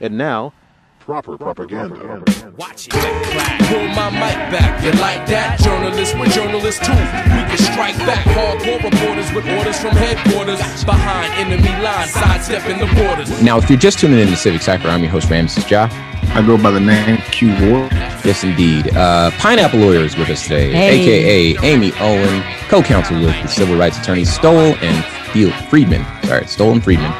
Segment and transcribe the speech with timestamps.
[0.00, 0.52] And now,
[1.00, 2.22] proper propaganda.
[2.56, 2.92] Watch it.
[2.92, 4.82] Pull my mic back.
[4.82, 5.58] You like that?
[5.60, 6.92] Journalists with journalists too.
[6.92, 8.24] We can strike back.
[8.26, 10.58] Hardcore reporters with orders from headquarters.
[10.84, 13.40] Behind enemy lines, sidestepping the borders.
[13.42, 15.88] Now, if you're just tuning in to Civic Cipher, I'm your host, Ramses Ja.
[16.34, 17.92] I go by the name Q Ward.
[18.24, 18.94] Yes, indeed.
[18.96, 21.00] Uh, Pineapple Lawyer is with us today, Hey.
[21.02, 26.04] aka Amy Owen, co-counsel with the civil rights attorney Stowell and Field Friedman.
[26.24, 27.12] Sorry, Stowell and Friedman.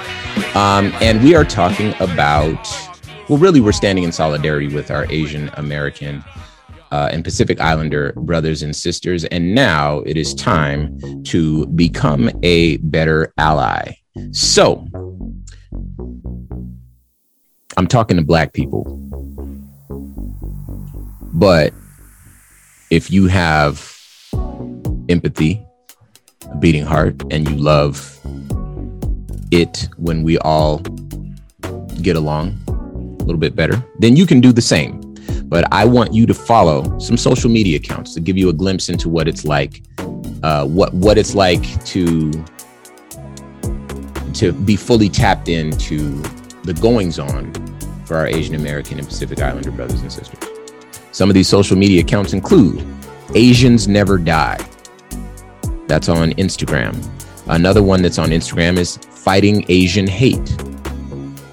[0.55, 2.69] Um, and we are talking about,
[3.29, 6.25] well, really, we're standing in solidarity with our Asian American
[6.93, 9.25] uh, and Pacific Islander brothers and sisters.
[9.25, 13.97] And now it is time to become a better ally.
[14.31, 14.87] So,
[17.77, 18.85] I'm talking to black people.
[21.33, 21.73] But
[22.91, 23.99] if you have
[25.09, 25.67] empathy,
[26.49, 28.21] a beating heart, and you love
[29.55, 30.79] it when we all
[32.03, 35.01] get along a little bit better, then you can do the same.
[35.45, 38.89] But I want you to follow some social media accounts to give you a glimpse
[38.89, 39.83] into what it's like,
[40.43, 42.33] uh, what what it's like to
[44.35, 46.21] to be fully tapped into
[46.65, 47.53] the goings on
[48.05, 50.39] for our Asian American and Pacific Islander brothers and sisters.
[51.13, 52.85] Some of these social media accounts include
[53.35, 54.59] Asians Never Die.
[55.87, 56.93] That's on Instagram.
[57.47, 60.55] Another one that's on Instagram is Fighting Asian Hate.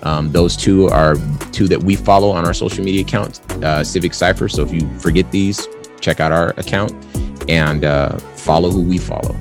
[0.04, 1.16] Um, those two are
[1.52, 4.50] two that we follow on our social media accounts, uh, Civic Cipher.
[4.50, 5.68] So if you forget these,
[6.02, 6.92] check out our account
[7.48, 9.36] and uh, follow who we follow.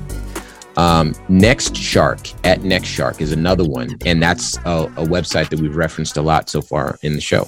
[0.77, 5.59] Um, Next Shark at Next Shark is another one, and that's a, a website that
[5.59, 7.47] we've referenced a lot so far in the show.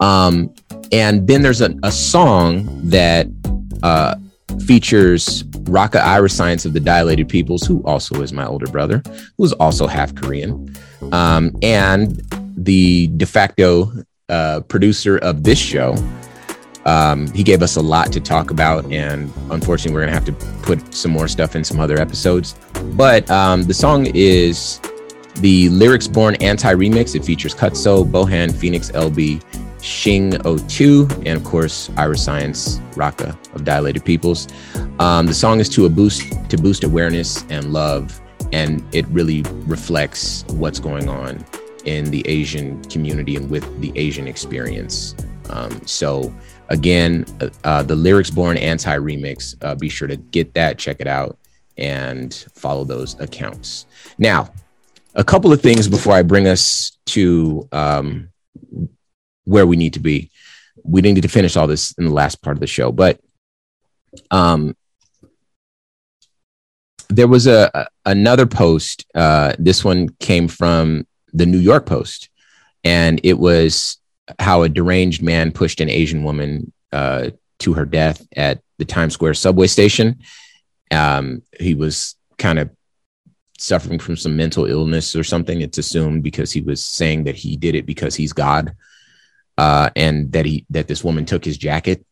[0.00, 0.54] Um,
[0.92, 3.26] and then there's a, a song that
[3.82, 4.16] uh,
[4.66, 9.02] features Rakaa Iriscience of the Dilated Peoples, who also is my older brother,
[9.38, 10.74] who's also half Korean,
[11.12, 12.22] um, and
[12.56, 13.92] the de facto
[14.28, 15.94] uh, producer of this show.
[16.86, 20.32] Um, he gave us a lot to talk about, and unfortunately, we're gonna have to
[20.62, 22.54] put some more stuff in some other episodes.
[22.94, 24.80] But um, the song is
[25.36, 27.14] the Lyrics Born Anti Remix.
[27.14, 29.42] It features Kutso, Bohan, Phoenix LB,
[29.82, 34.48] Shing 02, and of course, Iris Science, Rakaa of Dilated Peoples.
[34.98, 38.20] Um, the song is to a boost to boost awareness and love,
[38.52, 41.44] and it really reflects what's going on
[41.84, 45.14] in the Asian community and with the Asian experience.
[45.48, 46.32] Um, so
[46.68, 49.56] again, uh, uh, the Lyrics Born Anti Remix.
[49.62, 51.38] Uh, be sure to get that, check it out,
[51.76, 53.86] and follow those accounts.
[54.18, 54.52] Now,
[55.14, 58.28] a couple of things before I bring us to um,
[59.50, 60.30] where we need to be.
[60.84, 63.20] We need to finish all this in the last part of the show, but
[64.30, 64.76] um,
[67.08, 69.04] there was a, a another post.
[69.14, 72.30] Uh, this one came from the New York Post,
[72.84, 73.98] and it was
[74.38, 79.14] how a deranged man pushed an Asian woman uh, to her death at the Times
[79.14, 80.20] Square subway station.
[80.90, 82.70] Um, he was kind of
[83.58, 85.60] suffering from some mental illness or something.
[85.60, 88.74] It's assumed because he was saying that he did it because he's God,
[89.60, 92.06] uh, and that he that this woman took his jacket.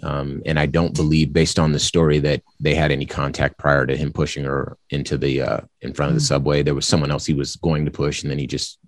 [0.00, 3.84] Um, and I don't believe, based on the story, that they had any contact prior
[3.84, 6.62] to him pushing her into the uh, in front of the subway.
[6.62, 8.78] There was someone else he was going to push, and then he just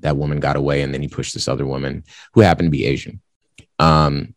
[0.00, 2.86] that woman got away, and then he pushed this other woman who happened to be
[2.86, 3.20] Asian.
[3.78, 4.34] Um,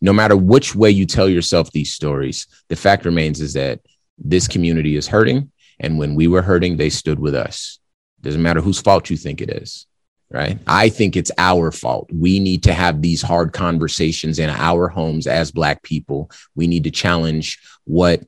[0.00, 3.80] no matter which way you tell yourself these stories, the fact remains is that
[4.16, 7.78] this community is hurting, and when we were hurting, they stood with us.
[8.22, 9.86] Doesn't matter whose fault you think it is,
[10.30, 10.58] right?
[10.66, 12.08] I think it's our fault.
[12.12, 16.30] We need to have these hard conversations in our homes as Black people.
[16.54, 18.22] We need to challenge what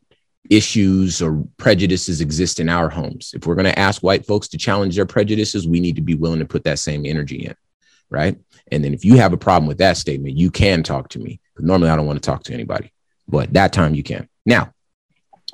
[0.50, 3.32] issues or prejudices exist in our homes.
[3.34, 6.14] If we're going to ask white folks to challenge their prejudices, we need to be
[6.14, 7.54] willing to put that same energy in,
[8.10, 8.36] right?
[8.70, 11.40] And then if you have a problem with that statement, you can talk to me.
[11.58, 12.92] Normally, I don't want to talk to anybody,
[13.28, 14.28] but that time you can.
[14.44, 14.72] Now,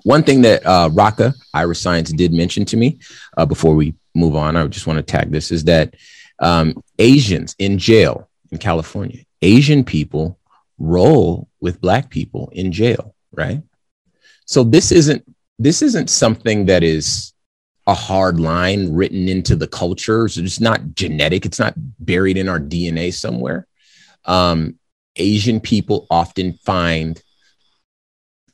[0.05, 2.99] one thing that uh, Raka Iris Science did mention to me
[3.37, 5.95] uh, before we move on, I just want to tag this is that
[6.41, 10.39] um, Asians in jail in California, Asian people
[10.79, 13.63] roll with Black people in jail, right?
[14.45, 15.25] So this isn't
[15.59, 17.33] this isn't something that is
[17.89, 20.29] a hard line written into the culture.
[20.29, 21.47] So it's not genetic.
[21.47, 23.67] It's not buried in our DNA somewhere.
[24.27, 24.79] Um,
[25.17, 27.21] Asian people often find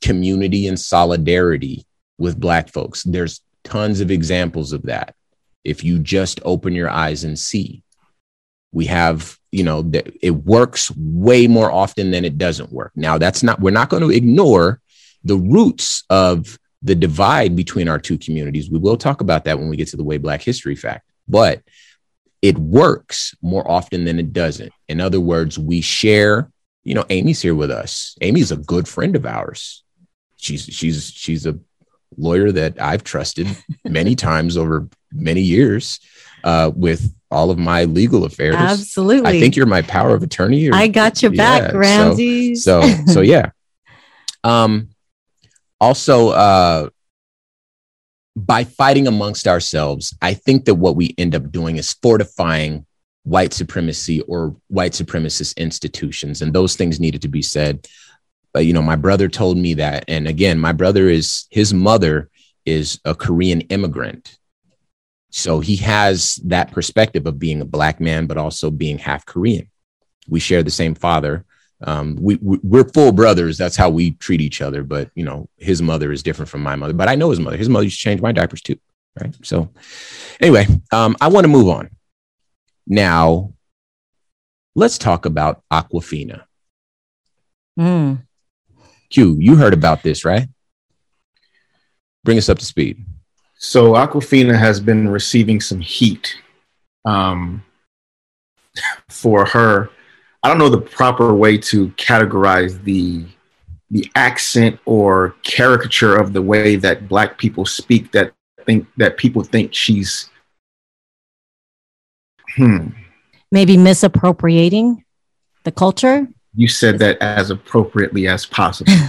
[0.01, 1.85] community and solidarity
[2.17, 3.03] with Black folks.
[3.03, 5.15] There's tons of examples of that.
[5.65, 7.83] If you just open your eyes and see,
[8.73, 9.91] we have, you know,
[10.21, 12.93] it works way more often than it doesn't work.
[12.95, 14.81] Now, that's not, we're not going to ignore
[15.23, 18.71] the roots of the divide between our two communities.
[18.71, 21.09] We will talk about that when we get to the way Black History Fact.
[21.27, 21.63] But
[22.43, 24.71] it works more often than it doesn't.
[24.89, 26.51] In other words, we share,
[26.83, 28.19] you know, Amy's here with us.
[28.21, 29.83] Amy's a good friend of ours.
[30.37, 31.59] She's she's she's a
[32.17, 33.47] lawyer that I've trusted
[33.85, 36.01] many times over many years
[36.45, 38.55] uh, with all of my legal affairs.
[38.57, 39.29] Absolutely.
[39.29, 40.69] I think you're my power of attorney.
[40.69, 42.55] or- I got your back, Yeah, so- Ramsey.
[42.55, 43.51] so so yeah
[44.45, 44.91] um
[45.81, 46.89] also uh
[48.37, 52.85] by fighting amongst ourselves i think that what we end up doing is fortifying
[53.23, 57.87] white supremacy or white supremacist institutions and those things needed to be said
[58.63, 62.31] you know my brother told me that and again my brother is his mother
[62.65, 64.39] is a korean immigrant
[65.31, 69.69] so he has that perspective of being a black man but also being half korean
[70.29, 71.45] we share the same father
[71.87, 73.59] um, we, we we're full brothers.
[73.59, 74.83] That's how we treat each other.
[74.83, 76.95] But you know, his mother is different from my mother.
[76.95, 77.57] But I know his mother.
[77.57, 78.79] His mother used to change my diapers too.
[79.21, 79.35] Right.
[79.43, 79.71] So,
[80.41, 81.91] anyway, um, I want to move on.
[82.87, 83.53] Now,
[84.75, 86.45] let's talk about Awkwafina.
[87.79, 88.23] Mm.
[89.15, 90.49] Q, you heard about this, right?
[92.25, 93.05] Bring us up to speed.
[93.55, 96.37] So Awkwafina has been receiving some heat
[97.05, 97.63] um,
[99.09, 99.91] for her.
[100.43, 103.25] I don't know the proper way to categorize the
[103.91, 108.11] the accent or caricature of the way that Black people speak.
[108.11, 108.33] That
[108.67, 110.29] think that people think she's.
[112.57, 112.89] Hmm.
[113.53, 115.05] Maybe misappropriating
[115.63, 116.27] the culture.
[116.57, 118.93] You said that as appropriately as possible.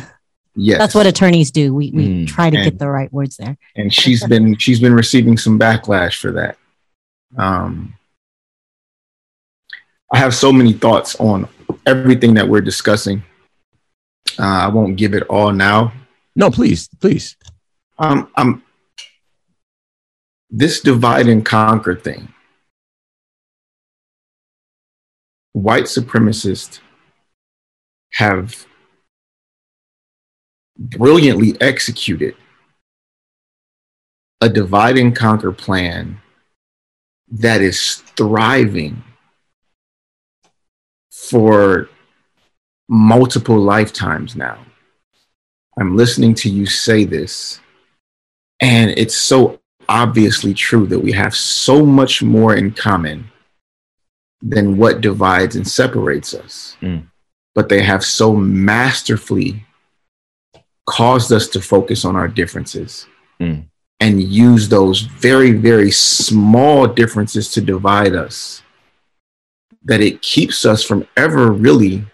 [0.58, 1.74] Yes, That's what attorneys do.
[1.76, 2.28] We, we Mm.
[2.28, 3.58] try to And- get the right words there.
[3.76, 6.58] and she's been she's been receiving some backlash for that.
[7.38, 7.94] Um,
[10.14, 11.50] I have so many thoughts on
[11.86, 13.22] everything that we're discussing.
[14.40, 15.92] Uh, I won't give it all now.
[16.38, 17.36] No, please, please.
[18.00, 18.64] Um, I'm
[20.50, 22.30] this divide and conquer thing.
[25.52, 26.80] White supremacists
[28.14, 28.66] have
[30.78, 32.36] brilliantly executed
[34.42, 36.22] a divide and conquer plan
[37.30, 39.04] that is thriving
[41.12, 41.90] for
[42.88, 44.60] multiple lifetimes now.
[45.78, 47.60] I'm listening to you say this,
[48.62, 49.60] and it's so
[49.90, 53.30] obviously true that we have so much more in common
[54.42, 56.78] than what divides and separates us.
[56.82, 57.08] Mm.
[57.56, 59.66] But they have so masterfully
[60.86, 63.08] caused us to focus on our differences
[63.42, 63.66] Mm.
[64.00, 68.62] and use those very, very small differences to divide us
[69.84, 72.06] that it keeps us from ever really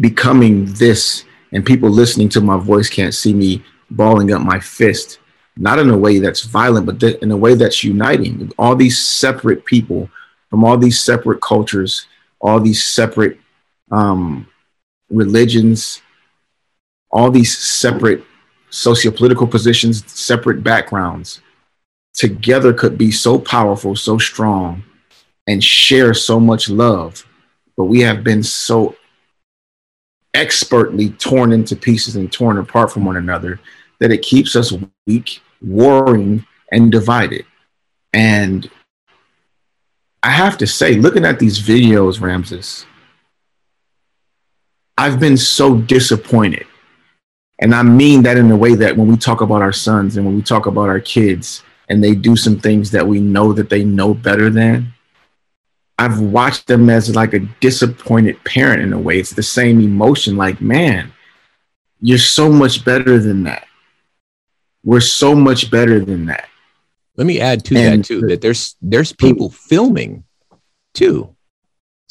[0.00, 1.24] becoming this.
[1.52, 5.18] And people listening to my voice can't see me balling up my fist,
[5.56, 8.52] not in a way that's violent, but th- in a way that's uniting.
[8.58, 10.10] All these separate people
[10.50, 12.06] from all these separate cultures,
[12.40, 13.38] all these separate
[13.90, 14.46] um,
[15.10, 16.02] religions,
[17.10, 18.24] all these separate
[18.70, 21.40] sociopolitical positions, separate backgrounds,
[22.14, 24.82] together could be so powerful, so strong,
[25.46, 27.26] and share so much love.
[27.76, 28.96] But we have been so
[30.34, 33.60] expertly torn into pieces and torn apart from one another
[34.00, 34.72] that it keeps us
[35.06, 37.46] weak, warring, and divided.
[38.12, 38.68] And
[40.22, 42.84] I have to say, looking at these videos, Ramses,
[44.98, 46.66] I've been so disappointed.
[47.58, 50.26] And I mean that in a way that when we talk about our sons and
[50.26, 53.70] when we talk about our kids and they do some things that we know that
[53.70, 54.92] they know better than,
[55.98, 59.18] I've watched them as like a disappointed parent in a way.
[59.18, 61.12] It's the same emotion like, man,
[62.00, 63.66] you're so much better than that.
[64.84, 66.48] We're so much better than that.
[67.16, 70.24] Let me add to And- that too that there's there's people filming
[70.92, 71.34] too.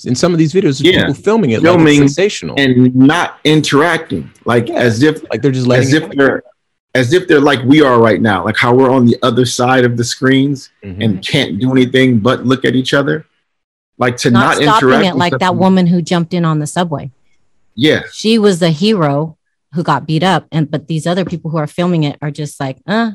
[0.03, 0.99] In some of these videos, Yeah.
[1.01, 2.55] people filming it like Filming it's sensational.
[2.59, 6.43] And not interacting, like as if like they're just letting as it if they're
[6.93, 9.85] as if they're like we are right now, like how we're on the other side
[9.85, 11.03] of the screens Mhm.
[11.03, 13.25] and can't do anything but look at each other.
[13.97, 16.59] Like to Not, not, stopping interact it like that something- woman who jumped in on
[16.59, 17.11] the subway.
[17.75, 19.37] Yeah, She was the hero
[19.73, 20.45] who got beat up.
[20.51, 23.11] And but these other people who are filming it are just like, uh,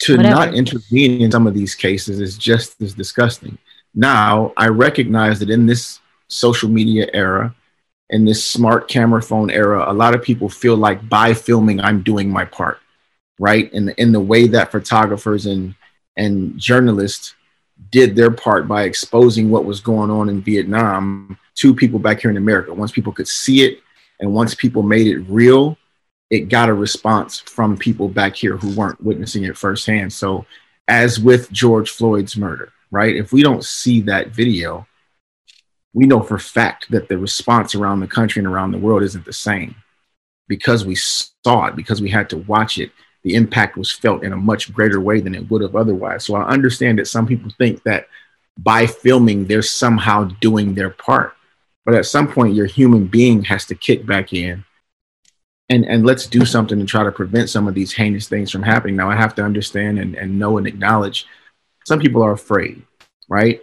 [0.00, 0.34] to Whatever.
[0.34, 3.58] not intervene in some of these cases is just as disgusting.
[3.94, 7.54] Now, I recognize that in this social media era,
[8.10, 12.02] in this smart camera phone era, a lot of people feel like by filming, I'm
[12.02, 12.80] doing my part,
[13.38, 13.72] right?
[13.72, 15.74] And in the way that photographers and
[16.16, 17.34] and journalists
[17.90, 22.30] did their part by exposing what was going on in Vietnam to people back here
[22.30, 22.72] in America.
[22.72, 23.80] Once people could see it,
[24.20, 25.76] and once people made it real,
[26.30, 30.12] it got a response from people back here who weren't witnessing it firsthand.
[30.12, 30.46] So,
[30.86, 33.16] as with George Floyd's murder, right?
[33.16, 34.86] If we don't see that video,
[35.92, 39.24] we know for fact that the response around the country and around the world isn't
[39.24, 39.74] the same
[40.46, 42.92] because we saw it, because we had to watch it.
[43.24, 46.24] The impact was felt in a much greater way than it would have otherwise.
[46.24, 48.06] So I understand that some people think that
[48.58, 51.34] by filming, they're somehow doing their part.
[51.84, 54.64] But at some point, your human being has to kick back in
[55.68, 58.62] and, and let's do something to try to prevent some of these heinous things from
[58.62, 58.96] happening.
[58.96, 61.26] Now, I have to understand and, and know and acknowledge
[61.84, 62.82] some people are afraid,
[63.28, 63.60] right?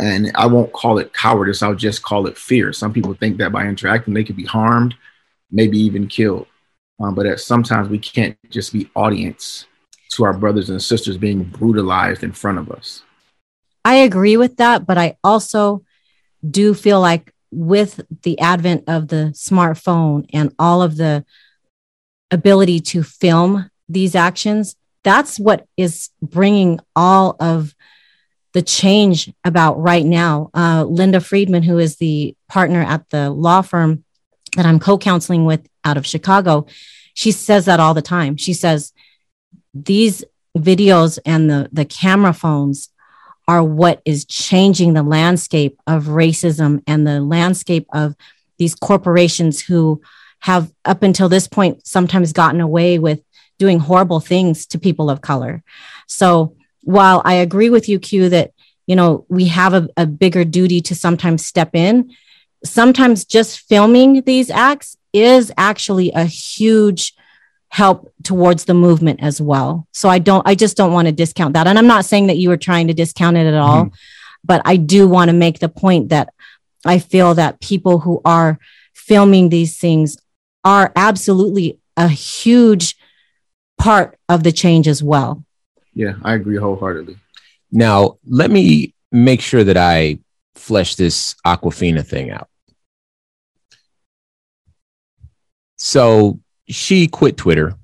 [0.00, 2.72] And I won't call it cowardice, I'll just call it fear.
[2.72, 4.94] Some people think that by interacting, they could be harmed,
[5.50, 6.46] maybe even killed.
[7.00, 9.66] Um, but at sometimes we can't just be audience
[10.10, 13.02] to our brothers and sisters being brutalized in front of us.
[13.84, 15.84] I agree with that, but I also
[16.48, 21.24] do feel like with the advent of the smartphone and all of the
[22.30, 27.74] ability to film these actions, that's what is bringing all of
[28.52, 30.50] the change about right now.
[30.54, 34.04] Uh, Linda Friedman, who is the partner at the law firm
[34.56, 36.66] that I'm co counseling with out of Chicago,
[37.14, 38.36] she says that all the time.
[38.36, 38.92] She says,
[39.74, 40.22] these
[40.56, 42.90] videos and the, the camera phones
[43.48, 48.14] are what is changing the landscape of racism and the landscape of
[48.58, 50.00] these corporations who
[50.40, 53.20] have up until this point sometimes gotten away with
[53.64, 55.62] doing horrible things to people of color.
[56.06, 58.48] So while I agree with you, Q, that
[58.86, 61.94] you know we have a, a bigger duty to sometimes step in,
[62.64, 67.14] sometimes just filming these acts is actually a huge
[67.68, 69.86] help towards the movement as well.
[69.92, 71.66] So I don't, I just don't want to discount that.
[71.66, 73.94] And I'm not saying that you were trying to discount it at all, mm-hmm.
[74.44, 76.34] but I do want to make the point that
[76.84, 78.58] I feel that people who are
[78.92, 80.18] filming these things
[80.64, 82.96] are absolutely a huge
[83.82, 85.44] part of the change as well.
[85.92, 87.16] Yeah, I agree wholeheartedly.
[87.72, 90.20] Now, let me make sure that I
[90.54, 92.48] flesh this Awkwafina thing out.
[95.78, 97.74] So she quit Twitter.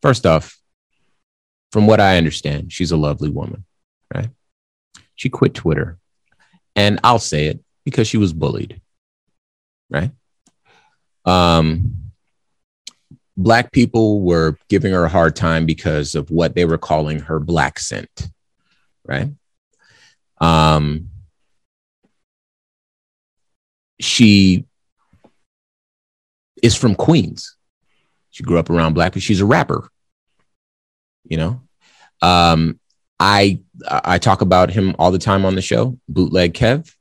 [0.00, 0.60] First off,
[1.72, 3.64] from what I understand, she's a lovely woman,
[4.14, 4.28] right?
[5.16, 5.98] She quit Twitter.
[6.76, 8.80] And I'll say it because she was bullied,
[9.90, 10.12] right?
[11.24, 12.01] Um,
[13.36, 17.40] black people were giving her a hard time because of what they were calling her
[17.40, 18.30] blaccent,
[19.04, 19.30] right?
[20.38, 21.10] Um,
[24.00, 24.66] she
[26.62, 27.56] is from Queens.
[28.30, 29.20] She grew up around black people.
[29.22, 29.88] She's a rapper.
[31.24, 31.62] You know,
[32.20, 32.80] um,
[33.20, 35.98] I I talk about him all the time on the show.
[36.08, 36.92] Bootleg Kev.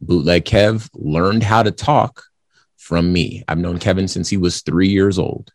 [0.00, 2.24] Bootleg Kev learned how to talk
[2.80, 3.44] from me.
[3.46, 5.52] I've known Kevin since he was three years old,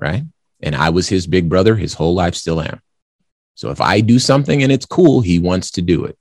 [0.00, 0.22] right?
[0.62, 2.80] And I was his big brother his whole life, still am.
[3.56, 6.16] So if I do something and it's cool, he wants to do it,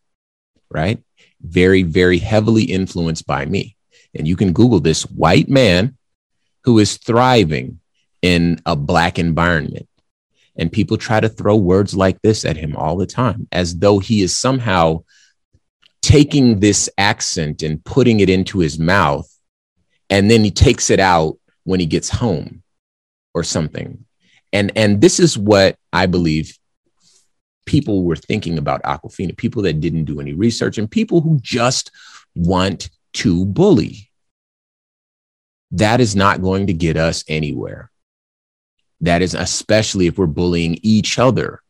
[0.70, 1.02] right?
[1.40, 3.76] Very, very heavily influenced by me.
[4.16, 5.98] And you can Google this white man
[6.64, 7.80] who is thriving
[8.22, 9.88] in a black environment.
[10.56, 14.00] And people try to throw words like this at him all the time, as though
[14.00, 15.04] he is somehow
[16.02, 19.30] taking this accent and putting it into his mouth.
[20.10, 22.64] And then he takes it out when he gets home
[23.34, 24.06] or something.
[24.52, 26.58] And, and this is what I believe
[27.66, 31.92] people were thinking about Awkwafina people that didn't do any research and people who just
[32.36, 34.12] want to bully
[35.74, 37.90] that is not going to get us anywhere.
[39.02, 41.62] That is especially if we're bullying each other.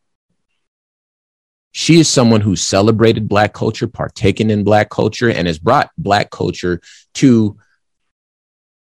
[1.72, 6.30] She is someone who celebrated Black culture, partaken in Black culture, and has brought Black
[6.30, 6.80] culture
[7.14, 7.56] to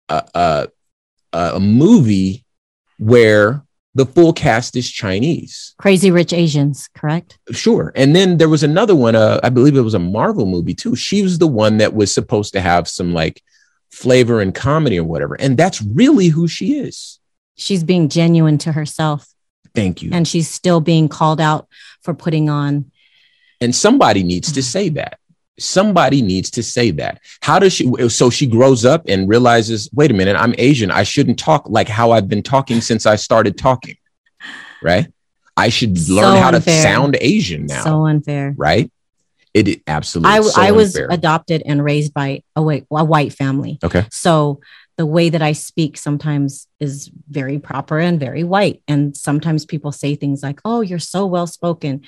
[0.09, 0.69] a, a,
[1.33, 2.45] a movie
[2.99, 3.62] where
[3.95, 5.75] the full cast is Chinese.
[5.79, 7.38] Crazy Rich Asians, correct?
[7.50, 7.93] Sure.
[7.97, 10.95] And then there was another one, uh, I believe it was a Marvel movie too.
[10.95, 13.43] She was the one that was supposed to have some like
[13.91, 15.35] flavor and comedy or whatever.
[15.35, 17.19] And that's really who she is.
[17.57, 19.27] She's being genuine to herself.
[19.75, 20.11] Thank you.
[20.12, 21.69] And she's still being called out
[22.03, 22.91] for putting on.
[23.61, 25.18] And somebody needs to say that.
[25.59, 27.21] Somebody needs to say that.
[27.43, 28.09] How does she?
[28.09, 30.91] So she grows up and realizes, wait a minute, I'm Asian.
[30.91, 33.97] I shouldn't talk like how I've been talking since I started talking.
[34.83, 35.12] Right.
[35.57, 36.61] I should so learn how unfair.
[36.61, 37.83] to sound Asian now.
[37.83, 38.55] So unfair.
[38.57, 38.93] Right.
[39.55, 40.33] It absolutely.
[40.33, 43.79] I, so I was adopted and raised by a white, a white family.
[43.83, 44.07] Okay.
[44.11, 44.61] So
[44.97, 48.83] the way that I speak sometimes is very proper and very white.
[48.87, 52.03] And sometimes people say things like, oh, you're so well spoken.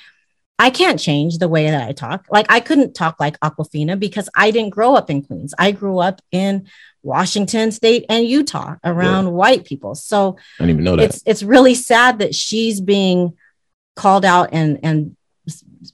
[0.60, 2.26] I can't change the way that I talk.
[2.30, 5.54] Like I couldn't talk like Awkwafina because I didn't grow up in Queens.
[5.58, 6.68] I grew up in
[7.02, 9.30] Washington State and Utah around yeah.
[9.30, 9.94] white people.
[9.94, 11.04] So I don't even know that.
[11.04, 13.38] It's it's really sad that she's being
[13.96, 15.16] called out and and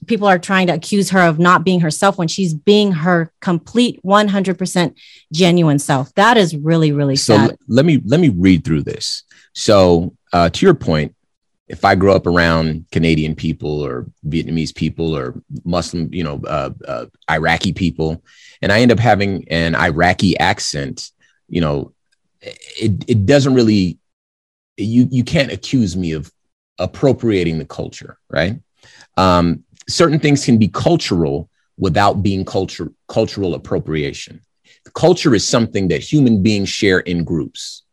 [0.05, 4.01] people are trying to accuse her of not being herself when she's being her complete
[4.03, 4.97] 100%
[5.31, 6.13] genuine self.
[6.15, 7.51] That is really, really so sad.
[7.51, 9.23] l- let me let me read through this.
[9.53, 11.15] So uh, to your point,
[11.67, 16.71] if I grow up around Canadian people or Vietnamese people or Muslim, you know, uh,
[16.87, 18.23] uh, Iraqi people,
[18.61, 21.11] and I end up having an Iraqi accent,
[21.49, 21.93] you know,
[22.41, 23.99] it it doesn't really
[24.77, 26.31] you you can't accuse me of
[26.79, 28.59] appropriating the culture, right?
[29.17, 34.41] Um, certain things can be cultural without being culture cultural appropriation.
[34.93, 37.83] Culture is something that human beings share in groups,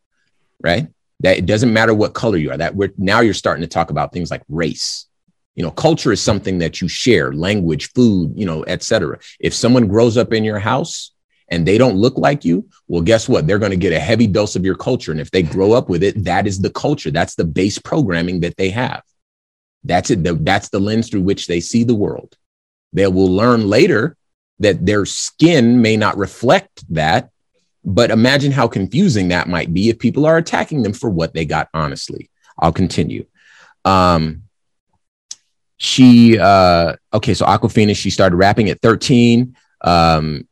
[0.63, 0.87] right?
[1.25, 2.57] That it doesn't matter what color you are.
[2.57, 5.07] That we're now you're starting to talk about things like race.
[5.57, 9.19] You know, culture is something that you share, language, food, you know, etc.
[9.41, 11.13] If someone grows up in your house
[11.49, 13.47] and they don't look like you, well, guess what?
[13.47, 15.13] They're going to get a heavy dose of your culture.
[15.13, 17.11] And if they grow up with it, that is the culture.
[17.11, 19.03] That's the base programming that they have.
[19.85, 20.25] That's it.
[20.45, 22.37] That's the lens through which they see the world.
[22.93, 24.17] They will learn later
[24.59, 27.31] that their skin may not reflect that.
[27.85, 31.45] But imagine how confusing that might be if people are attacking them for what they
[31.45, 32.31] got honestly.
[32.59, 33.27] I'll continue.
[33.85, 34.45] Um,
[35.77, 39.57] she, uh, okay, so Awkwafina, she started rapping at 13.
[39.83, 40.49] Um,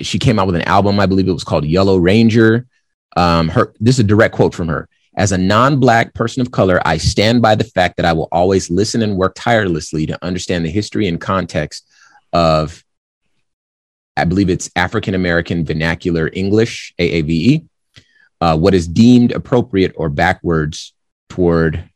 [0.00, 2.66] she came out with an album, I believe it was called Yellow Ranger.
[3.16, 4.88] Um, her, this is a direct quote from her.
[5.16, 8.28] As a non Black person of color, I stand by the fact that I will
[8.30, 11.86] always listen and work tirelessly to understand the history and context
[12.32, 12.82] of,
[14.18, 17.66] I believe it's African American Vernacular English, AAVE,
[18.40, 20.92] uh, what is deemed appropriate or backwards
[21.28, 21.88] toward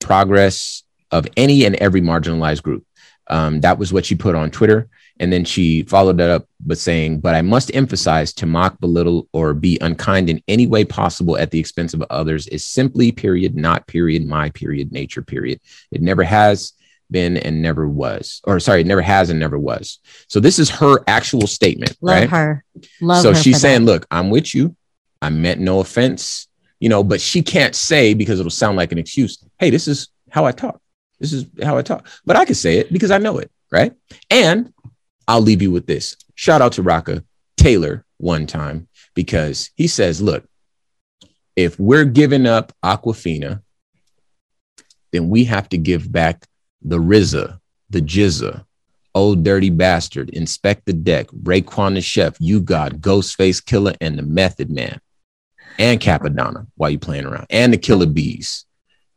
[0.00, 2.84] progress of any and every marginalized group.
[3.28, 4.88] Um, that was what she put on Twitter.
[5.20, 9.28] And then she followed that up with saying, But I must emphasize to mock, belittle,
[9.32, 13.56] or be unkind in any way possible at the expense of others is simply, period,
[13.56, 15.60] not period, my period, nature, period.
[15.90, 16.72] It never has
[17.10, 18.40] been and never was.
[18.44, 19.98] Or sorry, it never has and never was.
[20.28, 21.96] So this is her actual statement.
[22.00, 22.30] Love right?
[22.30, 22.64] her.
[23.00, 23.38] Love so her.
[23.38, 23.92] she's saying, that.
[23.92, 24.76] Look, I'm with you.
[25.20, 26.48] I meant no offense,
[26.80, 29.42] you know, but she can't say because it'll sound like an excuse.
[29.58, 30.80] Hey, this is how I talk.
[31.18, 32.06] This is how I talk.
[32.24, 33.92] But I can say it because I know it, right?
[34.30, 34.72] And
[35.26, 36.16] I'll leave you with this.
[36.34, 37.24] Shout out to Rakaa
[37.56, 40.44] Taylor one time because he says, look,
[41.56, 43.62] if we're giving up Awkwafina,
[45.10, 46.46] then we have to give back
[46.82, 47.60] the RZA,
[47.90, 48.64] the GZA,
[49.14, 55.00] Ol' Dirty Bastard, Inspectah Deck, Raekwon the Chef, U-God, Ghostface Killah, and the Method Man,
[55.78, 58.64] and Cappadonna while you playing around, and the Killa Bees,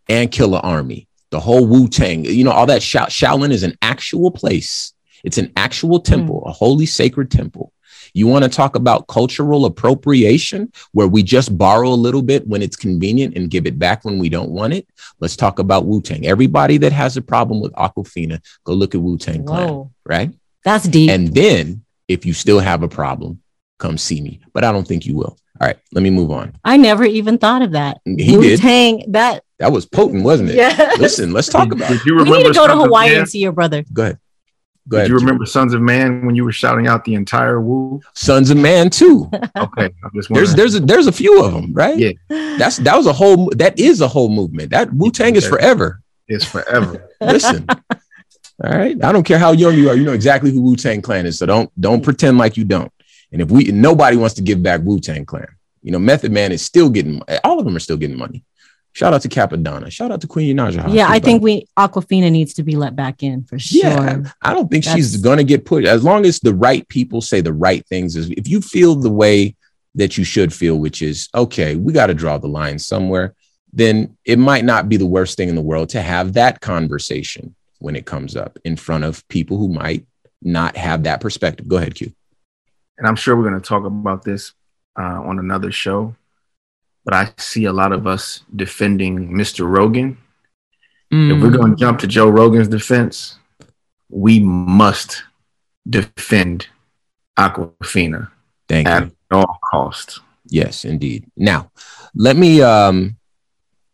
[0.10, 2.26] and Killarmy, the whole Wu Tang.
[2.26, 4.94] You know, all that Sha- Shaolin is an actual place.
[5.24, 6.50] It's an actual temple, mm.
[6.50, 7.71] a holy sacred temple.
[8.14, 12.62] You want to talk about cultural appropriation, where we just borrow a little bit when
[12.62, 14.88] it's convenient and give it back when we don't want it?
[15.20, 16.26] Let's talk about Wu Tang.
[16.26, 20.32] Everybody that has a problem with Awkwafina, go look at Wu Tang Clan, right?
[20.64, 21.10] that's deep.
[21.10, 23.42] And then if you still have a problem,
[23.80, 24.42] come see me.
[24.54, 25.38] But I don't think you will.
[25.60, 26.56] All right, let me move on.
[26.64, 28.02] I never even thought of that.
[28.06, 28.36] He.
[28.36, 30.56] Wu-Tang, that That was potent, wasn't it?
[30.56, 30.96] yeah.
[30.98, 31.98] Listen, let's talk about it.
[31.98, 33.20] Did you we need to go to Hawaii Man?
[33.20, 33.84] and see your brother.
[33.94, 34.20] Go ahead.
[34.92, 35.10] Go Did ahead.
[35.12, 38.02] you remember Sunz of Man when you were shouting out the entire Wu?
[38.14, 39.32] Sunz of Man too?
[39.58, 39.90] Okay,
[40.30, 41.98] There's there's a, there's a few of them, right?
[41.98, 42.12] Yeah.
[42.58, 44.72] That's that was a whole that is a whole movement.
[44.72, 46.02] That Wu Tang is forever.
[46.28, 47.10] it's forever.
[47.22, 47.66] Listen.
[47.70, 49.02] All right.
[49.02, 49.96] I don't care how young you are.
[49.96, 51.38] You know exactly who Wu Tang Clan is.
[51.40, 52.92] So don't don't pretend like you don't.
[53.32, 55.48] And if we nobody wants to give back Wu Tang Clan,
[55.84, 58.44] you know, Method Man is still getting all of them are still getting money.
[58.94, 59.90] Shout out to Cappadonna.
[59.90, 60.94] Shout out to Queen Naja.
[60.94, 63.90] yeah, I think we Awkwafina needs to be let back in for sure.
[63.90, 67.22] Yeah, I don't think she's going to get pushed as long as the right people
[67.22, 68.16] say the right things.
[68.18, 69.56] Is if you feel the way
[69.96, 73.34] that you should feel, which is okay, we got to draw the line somewhere.
[73.74, 77.56] Then it might not be the worst thing in the world to have that conversation
[77.80, 80.06] when it comes up in front of people who might
[80.42, 81.68] not have that perspective.
[81.68, 82.14] Go ahead, Q.
[82.98, 84.54] and I'm sure we're going to talk about this
[85.00, 86.16] uh, on another show.
[87.12, 89.70] But I see a lot of us defending Mr.
[89.70, 90.18] Rogan.
[91.12, 93.38] If we're going to jump to Joe Rogan's defense,
[94.10, 95.24] we must
[95.90, 96.68] defend
[97.38, 98.32] Awkwafina
[98.70, 98.94] Thank you.
[98.94, 100.22] at all costs.
[100.46, 101.30] Yes, indeed.
[101.36, 101.70] Now,
[102.16, 103.18] let me um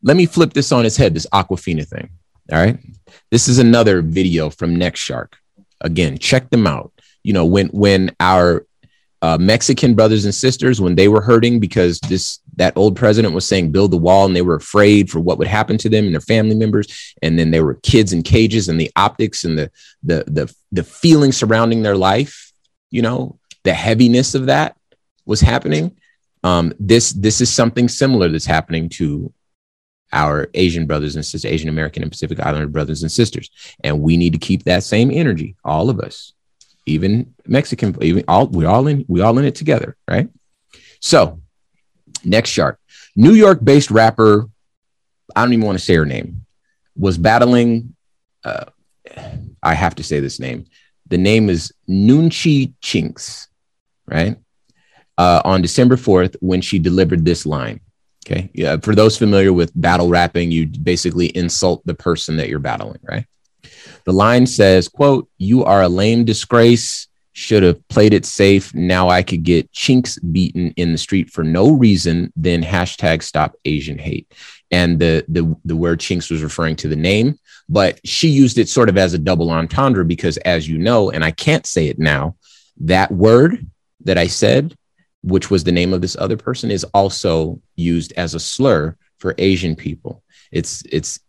[0.03, 2.11] let me flip this on its head, this Awkwafina thing.
[2.51, 2.77] All right.
[3.31, 5.37] This is another video from Next Shark.
[5.81, 6.91] Again, check them out.
[7.23, 8.67] You know, when when our
[9.23, 13.47] uh, Mexican brothers and sisters, when they were hurting because this that old president was
[13.47, 16.13] saying build the wall, and they were afraid for what would happen to them and
[16.13, 19.71] their family members, and then there were kids in cages, and the optics and the
[20.03, 22.51] the the the feeling surrounding their life,
[22.91, 24.75] you know, the heaviness of that
[25.25, 25.97] was happening
[26.43, 29.33] um, this this is something similar that's happening to
[30.13, 33.49] our Asian brothers and sisters, Asian American and Pacific Islander brothers and sisters.
[33.83, 36.33] And we need to keep that same energy, all of us,
[36.85, 40.29] even Mexican, even all we're all in, we all in it together, right?
[41.01, 41.41] So
[42.27, 42.79] Next Shark.
[43.15, 44.47] New York-based rapper,
[45.35, 46.45] I don't even want to say her name,
[46.95, 47.95] was battling.
[48.43, 48.65] Uh,
[49.63, 50.65] I have to say this name.
[51.07, 53.47] The name is Nunchi Chinks,
[54.05, 54.37] right?
[55.17, 57.79] Uh, on December 4th, when she delivered this line.
[58.25, 58.51] Okay.
[58.53, 58.77] Yeah.
[58.77, 63.25] For those familiar with battle rapping, you basically insult the person that you're battling, right?
[64.03, 67.06] The line says, quote, you are a lame disgrace.
[67.37, 68.73] Should have played it safe.
[68.73, 72.33] Now I could get chinks beaten in the street for no reason.
[72.35, 74.33] Then hashtag stop Asian hate.
[74.71, 77.37] And the the the word chinks was referring to the name,
[77.69, 81.23] but she used it sort of as a double entendre because, as you know, and
[81.23, 82.35] I can't say it now,
[82.79, 83.67] that word
[84.01, 84.75] that I said
[85.27, 89.35] which was the name of this other person, is also used as a slur for
[89.37, 90.23] Asian people.
[90.51, 91.19] It's it's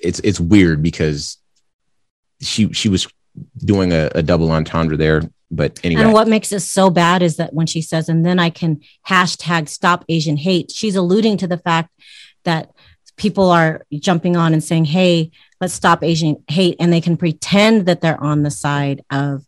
[0.00, 1.38] it's it's weird because
[2.40, 3.06] she she was
[3.58, 5.22] doing a, a double entendre there.
[5.50, 6.02] But anyway.
[6.02, 8.80] And what makes it so bad is that when she says, and then I can
[9.08, 11.90] hashtag stop Asian hate, she's alluding to the fact
[12.44, 12.70] that
[13.16, 16.76] people are jumping on and saying, hey, let's stop Asian hate.
[16.80, 19.46] And they can pretend that they're on the side of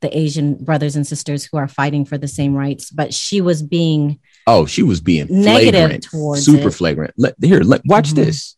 [0.00, 3.62] the Asian brothers and sisters who are fighting for the same rights, but she was
[3.62, 6.74] being oh, she was being negative flagrant, towards super it.
[6.74, 7.14] flagrant.
[7.16, 8.24] Let, here, let, watch mm-hmm.
[8.24, 8.56] this.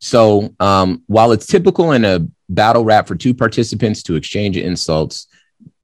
[0.00, 5.26] So, um, while it's typical in a battle rap for two participants to exchange insults,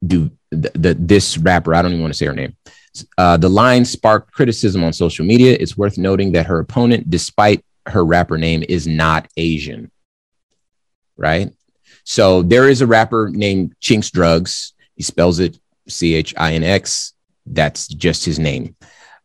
[0.05, 2.55] do the, this rapper, I don't even want to say her name.
[3.17, 5.57] Uh, the line sparked criticism on social media.
[5.59, 9.91] It's worth noting that her opponent, despite her rapper name, is not Asian.
[11.17, 11.51] Right.
[12.03, 14.73] So there is a rapper named Chinx Drugz.
[14.95, 17.13] he spells it C H I N X.
[17.45, 18.75] That's just his name.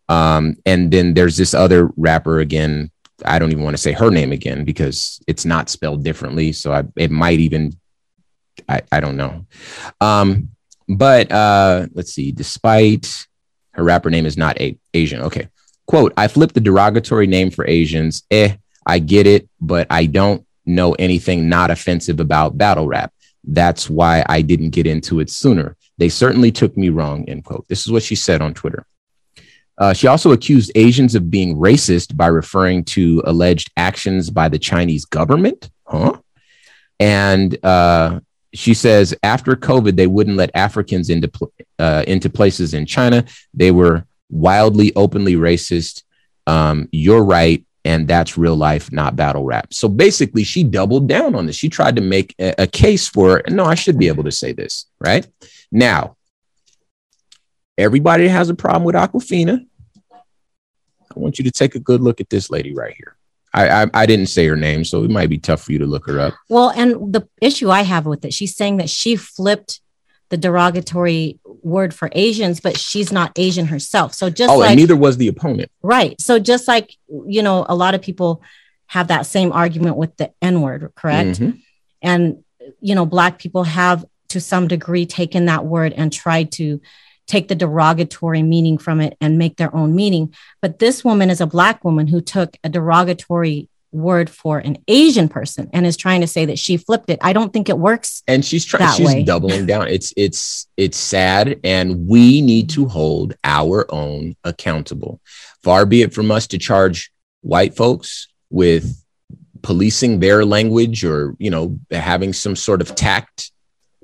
[0.09, 2.91] Um, and then there's this other rapper again.
[3.25, 6.53] I don't even want to say her name again because it's not spelled differently.
[6.53, 7.73] So I, it might even,
[8.69, 9.47] I, I don't know.
[10.01, 10.51] Um,
[10.89, 12.33] but uh, let's see.
[12.33, 13.27] Despite
[13.73, 15.23] her rapper name is not a- Asian.
[15.23, 15.49] Okay.
[15.87, 18.23] Quote, I flipped the derogatory name for Asians.
[18.31, 23.13] Eh, I get it, but I don't know anything not offensive about battle rap.
[23.45, 25.77] That's why I didn't get into it sooner.
[25.97, 27.67] They certainly took me wrong, end quote.
[27.69, 28.87] This is what she said on Twitter.
[29.79, 34.59] Uh, she also accused Asians of being racist by referring to alleged actions by the
[34.59, 35.71] Chinese government.
[35.87, 36.19] Huh?
[37.01, 38.21] And uh,
[38.53, 41.31] she says after COVID, they wouldn't let Africans into,
[41.79, 43.25] uh, into places in China.
[43.55, 46.03] They were wildly, openly racist.
[46.47, 49.73] Um, you're right and that's real life, not battle rap.
[49.73, 51.57] So basically, she doubled down on this.
[51.57, 54.53] She tried to make a, a case for, no, I should be able to say
[54.53, 55.27] this, right?
[55.73, 56.18] Now,
[57.79, 59.65] everybody that has a problem with Awkwafina,
[60.13, 63.17] I want you to take a good look at this lady right here.
[63.55, 65.87] I, I, I didn't say her name, so it might be tough for you to
[65.87, 66.35] look her up.
[66.51, 69.81] Well, and the issue I have with it, she's saying that she flipped
[70.29, 74.13] the derogatory word for Asians, but she's not Asian herself.
[74.13, 76.21] So just oh, like, and neither was the opponent, right?
[76.21, 78.43] So just like you know, a lot of people
[78.87, 81.41] have that same argument with the N word, correct?
[81.41, 81.59] Mm-hmm.
[82.03, 82.45] And
[82.81, 86.83] you know, black people have to some degree taken that word and tried to
[87.29, 90.35] take the derogatory meaning from it and make their own meaning.
[90.61, 95.29] But this woman is a black woman who took a derogatory word for an Asian
[95.29, 97.19] person and is trying to say that she flipped it.
[97.23, 98.23] I don't think it works.
[98.27, 99.23] And she's trying she's way.
[99.23, 99.89] doubling down.
[99.89, 105.21] It's it's it's sad and we need to hold our own accountable.
[105.63, 107.11] Far be it from us to charge
[107.41, 109.05] white folks with
[109.63, 113.53] policing their language or, you know, having some sort of tact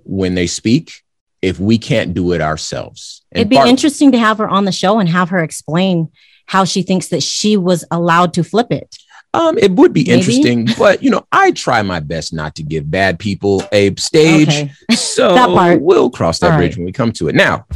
[0.04, 1.03] when they speak
[1.44, 3.22] if we can't do it ourselves.
[3.32, 6.10] And It'd be part- interesting to have her on the show and have her explain
[6.46, 8.96] how she thinks that she was allowed to flip it.
[9.32, 10.12] Um, it would be Maybe?
[10.12, 14.48] interesting, but you know, I try my best not to give bad people a stage.
[14.48, 14.72] Okay.
[14.94, 16.76] So we'll cross that All bridge right.
[16.78, 17.34] when we come to it.
[17.34, 17.66] Now,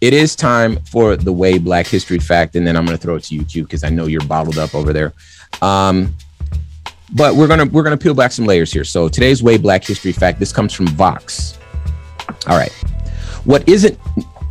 [0.00, 3.14] it is time for the way Black History fact, and then I'm going to throw
[3.14, 5.12] it to you, Q, because I know you're bottled up over there.
[5.62, 6.14] Um,
[7.14, 8.82] but we're gonna we're gonna peel back some layers here.
[8.84, 10.40] So today's way Black History fact.
[10.40, 11.58] This comes from Vox.
[12.48, 12.72] All right,
[13.44, 13.98] what isn't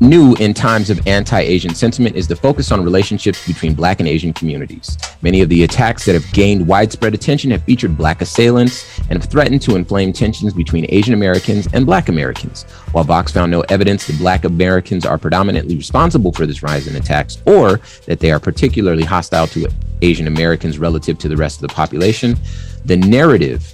[0.03, 4.09] New in times of anti Asian sentiment is the focus on relationships between Black and
[4.09, 4.97] Asian communities.
[5.21, 9.31] Many of the attacks that have gained widespread attention have featured Black assailants and have
[9.31, 12.63] threatened to inflame tensions between Asian Americans and Black Americans.
[12.91, 16.97] While Vox found no evidence that Black Americans are predominantly responsible for this rise in
[16.97, 19.69] attacks or that they are particularly hostile to
[20.01, 22.35] Asian Americans relative to the rest of the population,
[22.83, 23.73] the narrative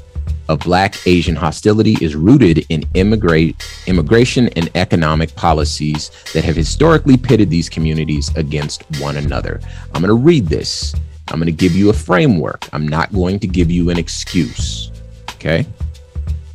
[0.50, 7.50] of Black Asian hostility is rooted in immigration and economic policies that have historically pitted
[7.50, 9.62] these communities against one another.
[9.94, 10.94] I'm going to read this
[11.32, 12.68] I'm going to give you a framework.
[12.74, 14.92] I'm not going to give you an excuse.
[15.36, 15.66] Okay.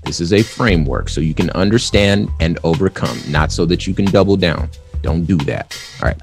[0.05, 4.05] This is a framework so you can understand and overcome, not so that you can
[4.07, 4.69] double down.
[5.01, 5.79] Don't do that.
[6.03, 6.21] All right.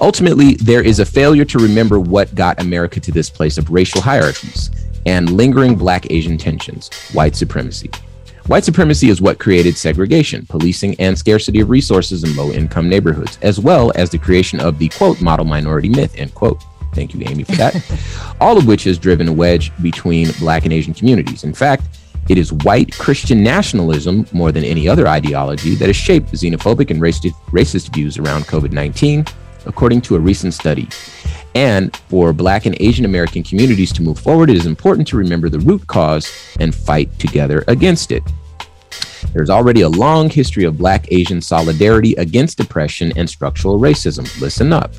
[0.00, 4.00] Ultimately, there is a failure to remember what got America to this place of racial
[4.00, 4.70] hierarchies
[5.06, 7.90] and lingering Black Asian tensions, white supremacy.
[8.46, 13.38] White supremacy is what created segregation, policing, and scarcity of resources in low income neighborhoods,
[13.40, 16.62] as well as the creation of the quote model minority myth, end quote.
[16.92, 17.74] Thank you, Amy, for that.
[18.40, 21.44] All of which has driven a wedge between Black and Asian communities.
[21.44, 21.84] In fact,
[22.28, 27.00] it is white Christian nationalism more than any other ideology that has shaped xenophobic and
[27.00, 29.24] racist views around COVID 19,
[29.66, 30.88] according to a recent study.
[31.54, 35.48] And for Black and Asian American communities to move forward, it is important to remember
[35.48, 38.22] the root cause and fight together against it.
[39.32, 44.28] There's already a long history of Black Asian solidarity against oppression and structural racism.
[44.40, 44.94] Listen up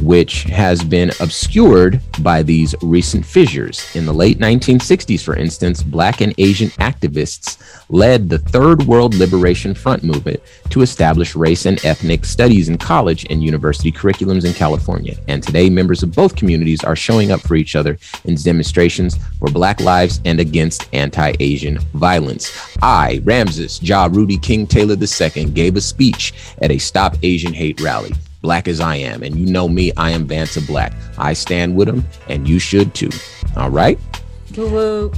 [0.00, 3.94] which has been obscured by these recent fissures.
[3.94, 9.74] In the late 1960s, for instance, Black and Asian activists led the Third World Liberation
[9.74, 15.16] Front movement to establish race and ethnic studies in college and university curriculums in California.
[15.28, 19.50] And today, members of both communities are showing up for each other in demonstrations for
[19.50, 22.76] Black lives and against anti Asian violence.
[22.82, 27.80] I, Ramses Ja Rudy King Taylor II, gave a speech at a Stop Asian Hate
[27.80, 28.12] rally
[28.44, 29.22] black as I am.
[29.22, 30.92] And you know me, I am Vanta Black.
[31.18, 33.10] I stand with him, and you should too.
[33.56, 33.98] All right.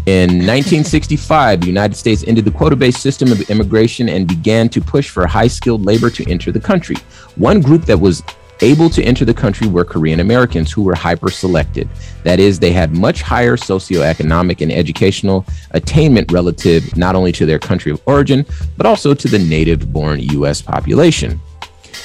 [0.06, 4.80] In 1965, the United States ended the quota based system of immigration and began to
[4.80, 6.96] push for high skilled labor to enter the country.
[7.34, 8.22] One group that was
[8.62, 11.88] able to enter the country were Korean Americans who were hyper selected.
[12.22, 17.58] That is, they had much higher socioeconomic and educational attainment relative not only to their
[17.58, 20.62] country of origin, but also to the native born U.S.
[20.62, 21.40] population.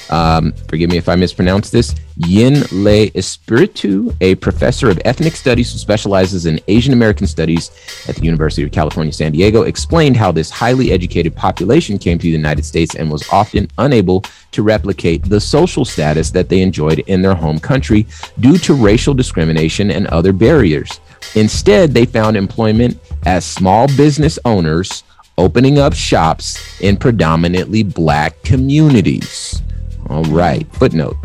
[0.09, 1.95] Um, forgive me if I mispronounce this.
[2.17, 7.71] Yen Le Espiritu, a professor of ethnic studies who specializes in Asian American studies
[8.07, 12.23] at the University of California, San Diego, explained how this highly educated population came to
[12.23, 16.99] the United States and was often unable to replicate the social status that they enjoyed
[17.07, 18.05] in their home country
[18.39, 20.99] due to racial discrimination and other barriers.
[21.35, 25.03] Instead, they found employment as small business owners
[25.37, 29.61] opening up shops in predominantly black communities.
[30.11, 30.67] All right.
[30.75, 31.15] Footnote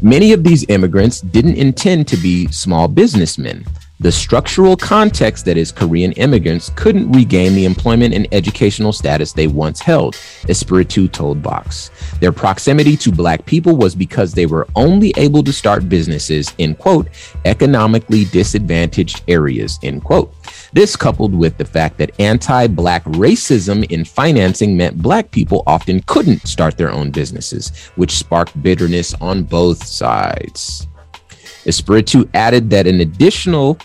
[0.00, 3.66] Many of these immigrants didn't intend to be small businessmen.
[4.00, 9.48] The structural context that is Korean immigrants couldn't regain the employment and educational status they
[9.48, 10.14] once held,
[10.48, 11.90] Espiritu told Vox.
[12.20, 16.76] Their proximity to Black people was because they were only able to start businesses in,
[16.76, 17.08] quote,
[17.44, 20.32] economically disadvantaged areas, end quote.
[20.72, 26.02] This, coupled with the fact that anti Black racism in financing meant Black people often
[26.02, 30.86] couldn't start their own businesses, which sparked bitterness on both sides.
[31.64, 33.78] Espiritu added that an additional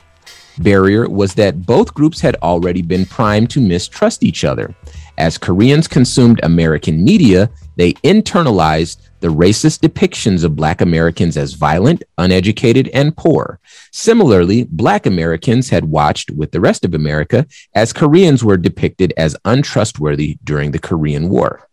[0.60, 4.76] barrier was that both groups had already been primed to mistrust each other.
[5.18, 12.04] As Koreans consumed American media, they internalized the racist depictions of Black Americans as violent,
[12.18, 13.58] uneducated, and poor.
[13.94, 19.38] Similarly, Black Americans had watched with the rest of America as Koreans were depicted as
[19.46, 21.70] untrustworthy during the Korean War.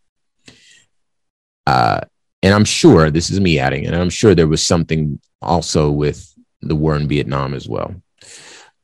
[1.67, 2.03] Uh,
[2.41, 6.33] and I'm sure this is me adding, and I'm sure there was something also with
[6.63, 8.01] the war in Vietnam as well.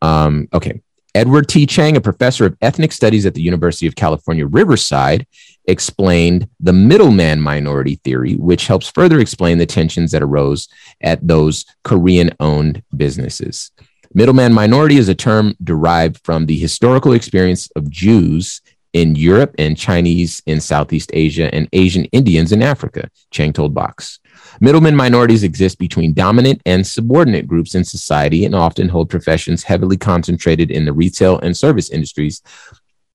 [0.02, 0.80] Um, okay.
[1.14, 1.66] Edward T.
[1.66, 5.24] Chang, a professor of ethnic studies at the University of California, Riverside,
[5.66, 10.68] explained the middleman minority theory, which helps further explain the tensions that arose
[11.00, 13.70] at those Korean owned businesses.
[14.14, 19.76] Middleman minority is a term derived from the historical experience of Jews in Europe and
[19.76, 24.20] Chinese in Southeast Asia and Asian Indians in Africa, Chang told Vox.
[24.58, 29.98] Middlemen minorities exist between dominant and subordinate groups in society and often hold professions heavily
[29.98, 32.40] concentrated in the retail and service industries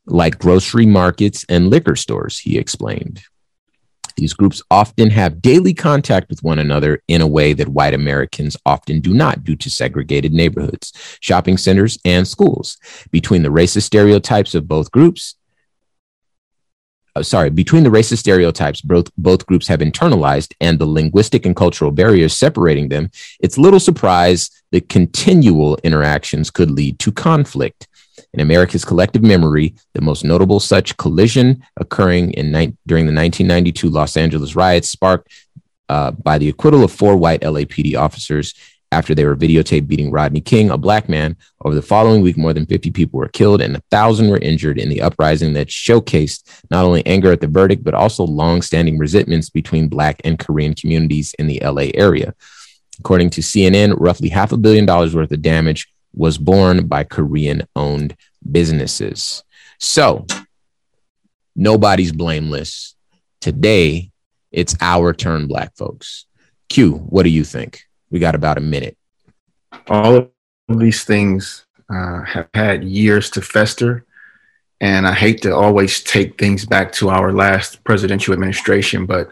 [0.06, 3.24] like grocery markets and liquor stores, he explained.
[4.18, 8.58] These groups often have daily contact with one another in a way that white Americans
[8.66, 12.78] often do not due to segregated neighborhoods, shopping centers, and schools.
[13.12, 15.36] Between the racist stereotypes of both groups,
[17.16, 21.56] uh, sorry, between the racist stereotypes both, both groups have internalized and the linguistic and
[21.56, 23.10] cultural barriers separating them,
[23.40, 27.88] it's little surprise that continual interactions could lead to conflict.
[28.34, 33.90] In America's collective memory, the most notable such collision occurring in ni- during the 1992
[33.90, 35.30] Los Angeles riots sparked
[35.90, 38.54] uh, by the acquittal of four white LAPD officers
[38.94, 41.36] after they were videotaped beating Rodney King, a black man.
[41.64, 44.78] Over the following week, more than 50 people were killed and a thousand were injured
[44.78, 49.50] in the uprising that showcased not only anger at the verdict, but also long-standing resentments
[49.50, 52.34] between black and Korean communities in the LA area.
[53.00, 57.64] According to CNN, roughly half a billion dollars worth of damage was born by Korean
[57.76, 58.16] owned
[58.50, 59.44] businesses.
[59.80, 60.26] So
[61.56, 62.96] nobody's blameless.
[63.40, 64.12] Today,
[64.52, 66.26] it's our turn, Black folks.
[66.70, 67.82] Q, what do you think?
[68.10, 68.98] We got about a minute.
[69.88, 70.30] All of
[70.68, 74.06] these things uh, have had years to fester.
[74.80, 79.32] And I hate to always take things back to our last presidential administration, but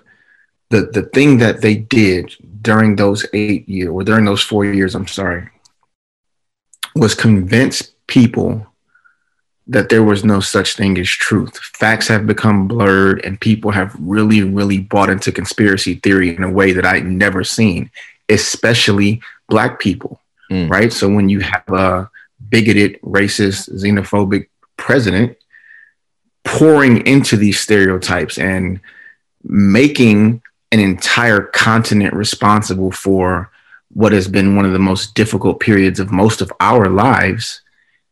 [0.70, 4.94] the, the thing that they did during those eight years, or during those four years,
[4.94, 5.50] I'm sorry,
[6.95, 8.65] was convince people
[9.67, 11.58] that there was no such thing as truth.
[11.58, 16.52] Facts have become blurred, and people have really, really bought into conspiracy theory in a
[16.52, 17.91] way that I'd never seen,
[18.30, 20.19] especially Black people,
[20.52, 20.69] mm.
[20.69, 20.91] right?
[20.91, 22.10] So when you have a
[22.49, 24.47] bigoted, racist, xenophobic
[24.78, 25.38] president
[26.43, 28.80] pouring into these stereotypes and
[29.43, 33.52] making an entire continent responsible for
[33.91, 37.62] what has been one of the most difficult periods of most of our lives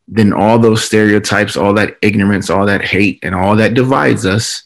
[0.07, 4.63] then all those stereotypes, all that ignorance, all that hate, and all that divides us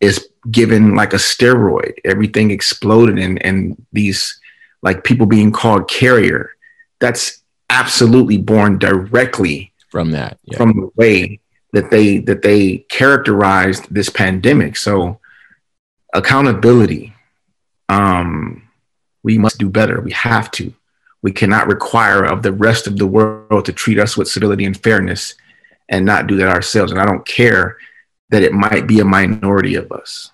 [0.00, 1.94] is given like a steroid.
[2.04, 4.38] Everything exploded, and and these
[4.82, 6.50] like people being called carrier.
[7.00, 10.58] That's absolutely born directly from that, yeah.
[10.58, 11.40] from the way
[11.72, 14.76] that they that they characterized this pandemic.
[14.76, 15.20] So
[16.12, 17.14] accountability.
[17.88, 18.61] Um,
[19.22, 20.00] we must do better.
[20.00, 20.72] We have to
[21.22, 24.80] we cannot require of the rest of the world to treat us with civility and
[24.82, 25.36] fairness
[25.88, 26.90] and not do that ourselves.
[26.90, 27.78] And I don't care
[28.30, 30.32] that it might be a minority of us.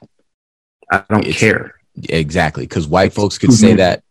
[0.90, 1.74] I don't it's, care.
[2.09, 2.64] Exactly.
[2.64, 3.79] Because white folks could say mhm.
[3.79, 4.03] that.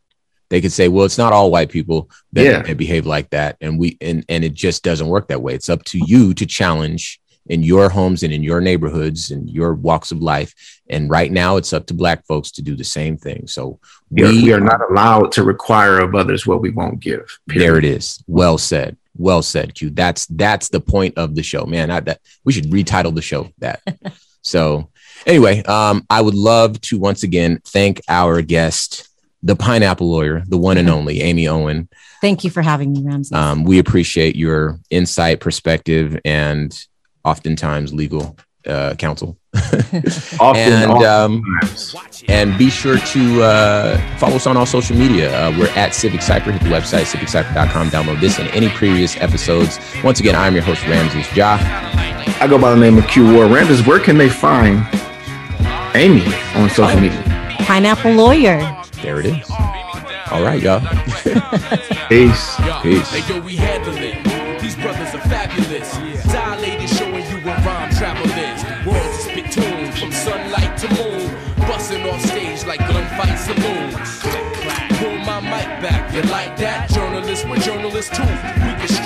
[0.50, 2.62] They could say, well, it's not all white people that, yeah.
[2.62, 3.58] that behave like that.
[3.60, 5.54] And we and and it just doesn't work that way.
[5.54, 9.74] It's up to you to challenge in your homes and in your neighborhoods and your
[9.74, 10.54] walks of life.
[10.90, 13.48] And right now, it's up to Black folks to do the same thing.
[13.48, 13.80] So
[14.10, 17.38] we, we are not allowed to require of others what we won't give.
[17.48, 17.62] Period.
[17.62, 18.24] There it is.
[18.28, 18.98] Well said.
[19.18, 19.90] Well said, Q.
[19.90, 21.90] That's that's the point of the show, man.
[21.90, 23.82] I, that we should retitle the show that.
[24.42, 24.90] so
[25.26, 29.10] anyway, um, I would love to once again thank our guest,
[29.42, 31.90] the pineapple lawyer, the one and only Amy Owen.
[32.22, 33.34] Thank you for having me, Ramsey.
[33.34, 36.78] Um, we appreciate your insight, perspective, and
[37.28, 39.38] oftentimes legal uh, counsel.
[40.40, 41.44] often, and um,
[42.28, 45.36] and be sure to uh, follow us on all social media.
[45.36, 46.52] Uh, we're at Civic Cipher.
[46.52, 47.90] Hit the website civiccipher.com.
[47.90, 49.80] Download this and any previous episodes.
[50.04, 51.58] Once again, I'm your host Ramses Ja.
[52.40, 53.52] I go by the name of Q Ward.
[53.52, 54.86] Ramses, where can they find
[55.96, 57.24] Amy on social media?
[57.60, 58.60] Pineapple Lawyer.
[59.02, 59.50] There it is.
[60.30, 60.82] All right, y'all.
[62.10, 62.56] Peace.
[62.84, 63.12] Peace.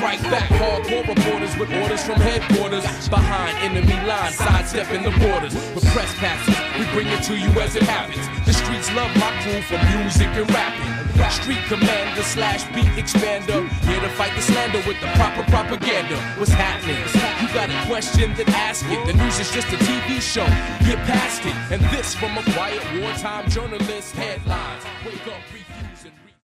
[0.01, 0.49] Strike back.
[0.49, 2.83] Hardcore reporters with orders from headquarters.
[3.07, 5.53] Behind enemy lines, sidestepping the borders.
[5.75, 8.25] With press passes, we bring it to you as it happens.
[8.47, 10.89] The streets love my crew for music and rapping.
[11.29, 13.69] Street commander slash beat expander.
[13.85, 16.17] Here to fight the slander with the proper propaganda.
[16.37, 16.97] What's happening?
[17.39, 19.05] You got a question, then ask it.
[19.05, 20.45] The news is just a TV show.
[20.83, 21.55] Get past it.
[21.71, 24.83] And this from a quiet wartime journalist headlines.
[25.05, 25.41] Wake up,